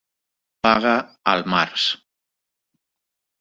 [0.67, 0.93] Paga
[1.33, 1.85] al març.